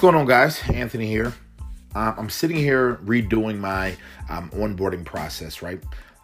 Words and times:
going 0.00 0.14
on, 0.14 0.24
guys? 0.24 0.62
Anthony 0.72 1.06
here. 1.06 1.34
Um, 1.94 2.14
I'm 2.16 2.30
sitting 2.30 2.56
here 2.56 2.94
redoing 3.04 3.58
my 3.58 3.94
um, 4.30 4.48
onboarding 4.50 5.04
process, 5.04 5.60
right? 5.60 5.82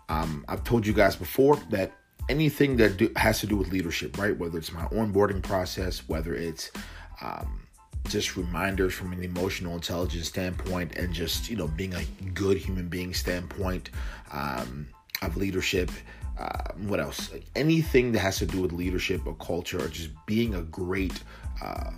Um, 0.08 0.46
I've 0.48 0.64
told 0.64 0.86
you 0.86 0.94
guys 0.94 1.14
before 1.14 1.56
that 1.68 1.92
anything 2.30 2.78
that 2.78 2.96
do, 2.96 3.12
has 3.16 3.40
to 3.40 3.46
do 3.46 3.54
with 3.54 3.70
leadership, 3.70 4.16
right? 4.16 4.34
Whether 4.34 4.56
it's 4.56 4.72
my 4.72 4.84
onboarding 4.86 5.42
process, 5.42 6.08
whether 6.08 6.34
it's 6.34 6.70
um, 7.20 7.66
just 8.08 8.34
reminders 8.34 8.94
from 8.94 9.12
an 9.12 9.22
emotional 9.22 9.74
intelligence 9.74 10.26
standpoint, 10.26 10.96
and 10.96 11.12
just 11.12 11.50
you 11.50 11.56
know 11.56 11.68
being 11.68 11.92
a 11.92 12.04
good 12.30 12.56
human 12.56 12.88
being 12.88 13.12
standpoint 13.12 13.90
um, 14.32 14.86
of 15.20 15.36
leadership. 15.36 15.90
Uh, 16.38 16.72
what 16.86 16.98
else? 16.98 17.30
Anything 17.54 18.12
that 18.12 18.20
has 18.20 18.38
to 18.38 18.46
do 18.46 18.62
with 18.62 18.72
leadership 18.72 19.26
or 19.26 19.34
culture, 19.34 19.84
or 19.84 19.88
just 19.88 20.10
being 20.24 20.54
a 20.54 20.62
great 20.62 21.22
uh, 21.62 21.90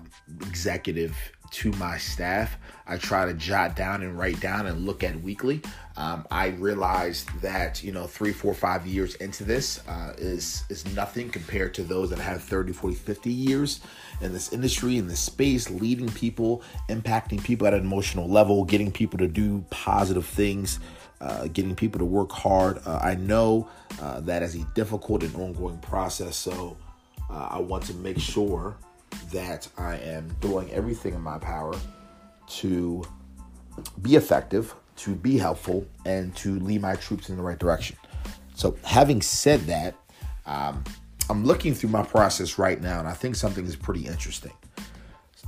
executive 0.43 1.17
to 1.51 1.73
my 1.73 1.99
staff. 1.99 2.57
I 2.87 2.97
try 2.97 3.27
to 3.27 3.35
jot 3.35 3.77
down 3.77 4.03
and 4.03 4.19
write 4.19 4.41
down 4.41 4.67
and 4.67 4.87
look 4.87 5.05
at 5.05 5.21
weekly. 5.21 5.61
Um, 5.97 6.27
I 6.31 6.49
realized 6.49 7.29
that 7.41 7.83
you 7.83 7.93
know 7.93 8.07
three, 8.07 8.33
four, 8.33 8.55
five 8.55 8.87
years 8.87 9.15
into 9.17 9.45
this 9.45 9.87
uh, 9.89 10.15
is 10.17 10.65
is 10.71 10.87
nothing 10.95 11.29
compared 11.31 11.75
to 11.75 11.83
those 11.83 12.11
that 12.11 12.19
have 12.19 12.43
30, 12.43 12.73
40, 12.73 12.95
50 12.95 13.31
years 13.31 13.81
in 14.21 14.33
this 14.33 14.53
industry, 14.53 14.97
in 14.97 15.07
this 15.07 15.21
space, 15.21 15.71
leading 15.71 16.09
people, 16.09 16.63
impacting 16.89 17.43
people 17.43 17.67
at 17.67 17.75
an 17.75 17.81
emotional 17.81 18.29
level, 18.29 18.65
getting 18.65 18.91
people 18.91 19.19
to 19.19 19.29
do 19.29 19.65
positive 19.71 20.27
things. 20.27 20.81
Uh, 21.21 21.49
getting 21.49 21.75
people 21.75 21.99
to 21.99 22.05
work 22.05 22.31
hard. 22.31 22.79
Uh, 22.87 23.01
I 23.03 23.17
know 23.17 23.69
uh, 24.01 24.21
that 24.21 24.45
is 24.45 24.55
a 24.55 24.63
difficult 24.77 25.25
and 25.25 25.35
ongoing 25.35 25.79
process, 25.79 26.37
so 26.37 26.77
uh, 27.29 27.49
I 27.51 27.59
want 27.59 27.83
to 27.87 27.95
make 27.95 28.21
sure 28.21 28.77
that 29.33 29.69
I 29.77 29.97
am 29.97 30.29
doing 30.41 30.71
everything 30.73 31.15
in 31.15 31.21
my 31.21 31.39
power 31.39 31.75
to 32.49 33.05
be 34.03 34.17
effective, 34.17 34.75
to 34.97 35.15
be 35.15 35.39
helpful, 35.39 35.87
and 36.05 36.35
to 36.37 36.59
lead 36.61 36.83
my 36.83 36.95
troops 36.97 37.29
in 37.29 37.37
the 37.37 37.43
right 37.43 37.59
direction. 37.59 37.97
So, 38.55 38.77
having 38.83 39.23
said 39.23 39.61
that, 39.63 39.95
um, 40.47 40.83
I'm 41.31 41.45
looking 41.45 41.75
through 41.75 41.91
my 41.91 42.03
process 42.03 42.59
right 42.59 42.81
now, 42.81 42.99
and 42.99 43.07
I 43.07 43.13
think 43.13 43.37
something 43.37 43.65
is 43.67 43.77
pretty 43.77 44.07
interesting. 44.07 44.53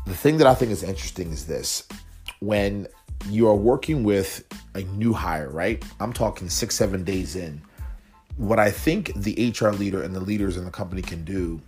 The 0.07 0.15
thing 0.15 0.39
that 0.39 0.47
I 0.47 0.55
think 0.55 0.71
is 0.71 0.83
interesting 0.83 1.31
is 1.31 1.47
this 1.47 1.87
when 2.41 2.87
you 3.29 3.49
are 3.49 3.55
working 3.55 4.05
with 4.05 4.45
a 4.75 4.83
new 4.83 5.13
hire, 5.13 5.51
right? 5.51 5.83
I'm 6.01 6.13
talking 6.13 6.49
six, 6.49 6.75
seven 6.75 7.05
days 7.05 7.37
in. 7.37 7.61
What 8.37 8.59
I 8.59 8.71
think 8.71 9.13
the 9.15 9.55
HR 9.59 9.71
leader 9.71 10.03
and 10.03 10.15
the 10.15 10.21
leaders 10.21 10.57
in 10.57 10.65
the 10.65 10.71
company 10.71 11.03
can 11.03 11.25
do, 11.25 11.61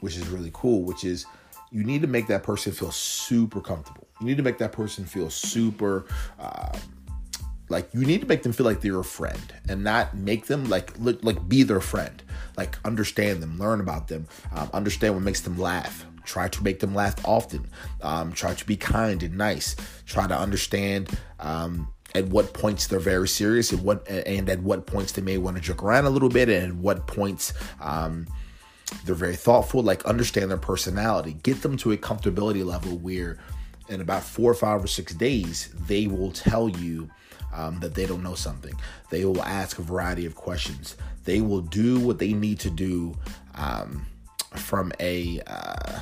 which 0.00 0.16
is 0.16 0.28
really 0.28 0.50
cool, 0.52 0.82
which 0.82 1.04
is 1.04 1.24
you 1.70 1.84
need 1.84 2.02
to 2.02 2.08
make 2.08 2.26
that 2.28 2.42
person 2.42 2.72
feel 2.72 2.90
super 2.90 3.60
comfortable. 3.60 4.08
You 4.20 4.26
need 4.26 4.36
to 4.36 4.42
make 4.42 4.58
that 4.58 4.72
person 4.72 5.04
feel 5.04 5.30
super, 5.30 6.06
uh, 6.38 6.76
like 7.68 7.92
you 7.92 8.04
need 8.04 8.20
to 8.22 8.26
make 8.26 8.42
them 8.42 8.52
feel 8.52 8.66
like 8.66 8.80
they're 8.80 8.98
a 8.98 9.04
friend 9.04 9.52
and 9.68 9.84
not 9.84 10.16
make 10.16 10.46
them 10.46 10.68
like 10.68 10.98
look 10.98 11.22
like 11.22 11.48
be 11.48 11.62
their 11.62 11.80
friend. 11.80 12.22
Like 12.56 12.76
understand 12.84 13.42
them, 13.42 13.58
learn 13.58 13.80
about 13.80 14.08
them, 14.08 14.26
um, 14.52 14.70
understand 14.72 15.14
what 15.14 15.22
makes 15.22 15.42
them 15.42 15.58
laugh. 15.58 16.06
Try 16.24 16.48
to 16.48 16.62
make 16.62 16.80
them 16.80 16.94
laugh 16.94 17.14
often. 17.24 17.68
Um, 18.02 18.32
try 18.32 18.54
to 18.54 18.66
be 18.66 18.76
kind 18.76 19.22
and 19.22 19.36
nice. 19.38 19.76
Try 20.06 20.26
to 20.26 20.38
understand. 20.38 21.18
Um, 21.38 21.88
at 22.14 22.26
what 22.28 22.54
points 22.54 22.86
they're 22.86 22.98
very 22.98 23.28
serious 23.28 23.70
and 23.70 23.82
what 23.82 24.08
and 24.08 24.48
at 24.48 24.60
what 24.62 24.86
points 24.86 25.12
they 25.12 25.20
may 25.20 25.36
want 25.36 25.56
to 25.56 25.62
joke 25.62 25.82
around 25.82 26.06
a 26.06 26.10
little 26.10 26.30
bit 26.30 26.48
and 26.48 26.80
what 26.80 27.06
points 27.06 27.52
um, 27.80 28.26
they're 29.04 29.14
very 29.14 29.36
thoughtful, 29.36 29.82
like 29.82 30.04
understand 30.04 30.50
their 30.50 30.58
personality, 30.58 31.36
get 31.42 31.62
them 31.62 31.76
to 31.78 31.92
a 31.92 31.96
comfortability 31.96 32.64
level 32.64 32.96
where 32.98 33.38
in 33.88 34.00
about 34.00 34.22
four 34.22 34.50
or 34.50 34.54
five 34.54 34.84
or 34.84 34.86
six 34.86 35.14
days, 35.14 35.70
they 35.86 36.06
will 36.06 36.30
tell 36.30 36.68
you 36.68 37.08
um, 37.54 37.80
that 37.80 37.94
they 37.94 38.06
don't 38.06 38.22
know 38.22 38.34
something. 38.34 38.74
They 39.10 39.24
will 39.24 39.42
ask 39.42 39.78
a 39.78 39.82
variety 39.82 40.26
of 40.26 40.34
questions. 40.34 40.96
They 41.24 41.40
will 41.40 41.60
do 41.60 41.98
what 42.00 42.18
they 42.18 42.32
need 42.32 42.60
to 42.60 42.70
do 42.70 43.16
um, 43.54 44.06
from 44.54 44.92
a 45.00 45.40
uh, 45.46 46.00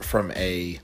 from 0.00 0.30
a 0.32 0.78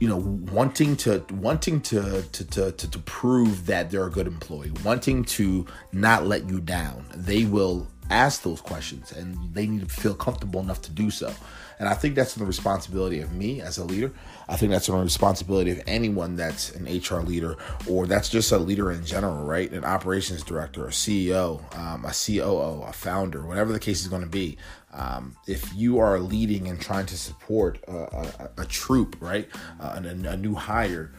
you 0.00 0.08
know 0.08 0.18
wanting 0.52 0.96
to 0.96 1.24
wanting 1.32 1.80
to 1.82 2.22
to, 2.32 2.44
to 2.44 2.72
to 2.72 2.90
to 2.90 2.98
prove 3.00 3.66
that 3.66 3.90
they're 3.90 4.06
a 4.06 4.10
good 4.10 4.26
employee, 4.26 4.72
wanting 4.84 5.24
to 5.24 5.66
not 5.92 6.26
let 6.26 6.48
you 6.48 6.60
down. 6.60 7.06
They 7.14 7.44
will 7.44 7.86
ask 8.10 8.42
those 8.42 8.60
questions 8.60 9.12
and 9.12 9.36
they 9.54 9.66
need 9.66 9.80
to 9.80 9.86
feel 9.86 10.14
comfortable 10.14 10.60
enough 10.60 10.82
to 10.82 10.90
do 10.90 11.10
so. 11.10 11.32
And 11.78 11.88
I 11.88 11.94
think 11.94 12.14
that's 12.14 12.34
the 12.34 12.44
responsibility 12.44 13.20
of 13.20 13.32
me 13.32 13.60
as 13.60 13.78
a 13.78 13.84
leader. 13.84 14.12
I 14.48 14.56
think 14.56 14.70
that's 14.70 14.86
the 14.86 14.94
responsibility 14.94 15.70
of 15.70 15.82
anyone 15.86 16.36
that's 16.36 16.72
an 16.74 16.84
HR 16.84 17.20
leader 17.20 17.56
or 17.88 18.06
that's 18.06 18.28
just 18.28 18.52
a 18.52 18.58
leader 18.58 18.92
in 18.92 19.04
general, 19.04 19.44
right? 19.44 19.70
An 19.72 19.84
operations 19.84 20.42
director, 20.42 20.86
a 20.86 20.90
CEO, 20.90 21.60
um, 21.76 22.04
a 22.04 22.12
COO, 22.12 22.82
a 22.82 22.92
founder, 22.92 23.44
whatever 23.44 23.72
the 23.72 23.80
case 23.80 24.02
is 24.02 24.08
going 24.08 24.22
to 24.22 24.28
be. 24.28 24.56
Um, 24.92 25.36
if 25.48 25.74
you 25.74 25.98
are 25.98 26.20
leading 26.20 26.68
and 26.68 26.80
trying 26.80 27.06
to 27.06 27.18
support 27.18 27.80
a, 27.88 27.96
a, 27.96 28.50
a 28.58 28.64
troop, 28.66 29.16
right, 29.18 29.48
uh, 29.80 30.00
a, 30.04 30.28
a 30.28 30.36
new 30.36 30.54
hire, 30.54 31.12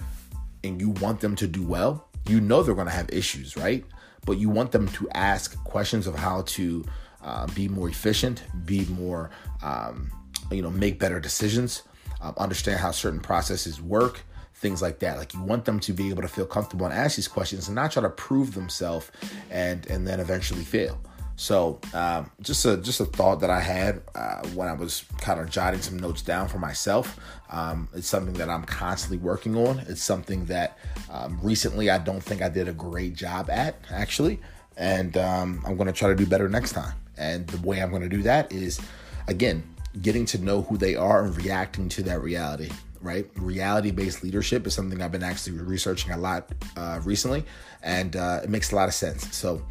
and 0.64 0.80
you 0.80 0.92
want 0.92 1.20
them 1.20 1.36
to 1.36 1.48
do 1.48 1.64
well, 1.64 2.08
you 2.28 2.40
know 2.40 2.64
they're 2.64 2.74
going 2.74 2.88
to 2.88 2.94
have 2.94 3.10
issues, 3.10 3.58
right? 3.58 3.86
But 4.26 4.38
you 4.38 4.50
want 4.50 4.72
them 4.72 4.88
to 4.90 5.10
ask 5.12 5.62
questions 5.64 6.08
of 6.08 6.16
how 6.16 6.42
to 6.44 6.84
uh, 7.24 7.48
be 7.48 7.68
more 7.68 7.90
efficient, 7.90 8.44
be 8.66 8.86
more, 8.86 9.30
um, 9.64 10.12
you 10.52 10.62
know, 10.62 10.70
make 10.70 11.00
better 11.00 11.20
decisions, 11.20 11.84
um, 12.22 12.34
understand 12.38 12.80
how 12.80 12.92
certain 12.92 13.20
processes 13.20 13.82
work, 13.82 14.22
things 14.56 14.82
like 14.82 15.00
that. 15.00 15.18
Like 15.18 15.34
you 15.34 15.42
want 15.42 15.66
them 15.66 15.80
to 15.82 15.94
be 15.94 16.10
able 16.10 16.22
to 16.22 16.28
feel 16.28 16.46
comfortable 16.46 16.86
and 16.86 16.94
ask 16.94 17.16
these 17.16 17.28
questions 17.28 17.68
and 17.68 17.76
not 17.76 17.92
try 17.92 18.02
to 18.02 18.10
prove 18.10 18.54
themselves 18.54 19.12
and 19.50 19.86
and 19.88 20.08
then 20.08 20.20
eventually 20.20 20.64
fail. 20.64 21.00
So 21.36 21.80
um, 21.94 22.32
just 22.42 22.66
a 22.66 22.78
just 22.78 23.02
a 23.02 23.06
thought 23.06 23.42
that 23.42 23.50
I 23.50 23.60
had 23.60 24.02
uh, 24.16 24.48
when 24.50 24.68
I 24.68 24.74
was 24.74 25.04
kind 25.20 25.40
of 25.40 25.50
jotting 25.50 25.82
some 25.82 25.98
notes 26.00 26.22
down 26.22 26.48
for 26.48 26.60
myself. 26.60 27.20
Um, 27.50 27.90
it's 27.94 28.08
something 28.08 28.34
that 28.36 28.50
I'm 28.50 28.64
constantly 28.64 29.18
working 29.18 29.56
on. 29.56 29.80
It's 29.80 30.02
something 30.02 30.46
that 30.46 30.78
um, 31.12 31.40
recently 31.42 31.90
I 31.90 31.98
don't 31.98 32.22
think 32.22 32.42
I 32.42 32.50
did 32.50 32.68
a 32.68 32.74
great 32.74 33.16
job 33.16 33.50
at 33.50 33.76
actually, 33.92 34.40
and 34.78 35.18
um, 35.18 35.62
I'm 35.66 35.76
going 35.76 35.88
to 35.88 35.94
try 35.94 36.10
to 36.10 36.16
do 36.16 36.26
better 36.26 36.48
next 36.48 36.72
time. 36.72 36.94
And 37.18 37.48
the 37.48 37.66
way 37.66 37.82
I'm 37.82 37.90
going 37.90 38.02
to 38.02 38.10
do 38.10 38.24
that 38.24 38.52
is, 38.52 38.80
again, 39.28 39.64
getting 40.02 40.26
to 40.28 40.38
know 40.38 40.64
who 40.64 40.78
they 40.78 40.96
are 40.96 41.24
and 41.24 41.36
reacting 41.36 41.88
to 41.90 42.04
that 42.04 42.22
reality 42.22 42.70
right? 43.02 43.30
Reality 43.36 43.92
based 43.92 44.24
leadership 44.24 44.66
is 44.66 44.74
something 44.74 45.00
I've 45.00 45.12
been 45.12 45.22
actually 45.22 45.60
researching 45.60 46.12
a 46.12 46.18
lot 46.18 46.52
uh, 46.76 47.00
recently, 47.04 47.46
and 47.84 48.16
uh, 48.16 48.42
it 48.44 48.50
makes 48.50 48.72
a 48.72 48.76
lot 48.76 48.88
of 48.88 48.96
sense. 48.96 49.36
So, 49.36 49.62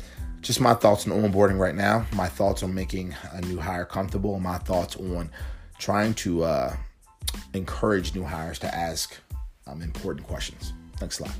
just 0.44 0.60
my 0.60 0.74
thoughts 0.74 1.08
on 1.08 1.12
onboarding 1.12 1.58
right 1.58 1.74
now, 1.74 2.04
my 2.14 2.28
thoughts 2.28 2.62
on 2.62 2.74
making 2.74 3.14
a 3.32 3.40
new 3.40 3.58
hire 3.58 3.86
comfortable, 3.86 4.38
my 4.38 4.58
thoughts 4.58 4.94
on 4.96 5.30
trying 5.78 6.12
to 6.14 6.44
uh, 6.44 6.76
encourage 7.54 8.14
new 8.14 8.22
hires 8.22 8.58
to 8.58 8.72
ask 8.72 9.16
um, 9.66 9.80
important 9.80 10.26
questions. 10.26 10.74
Thanks 10.98 11.18
a 11.18 11.24
lot. 11.24 11.32